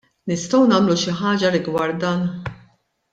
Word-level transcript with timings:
Nistgħu 0.29 0.61
nagħmlu 0.71 0.95
xi 1.01 1.13
ħaġa 1.19 1.51
rigward 1.59 2.01
dan? 2.07 2.25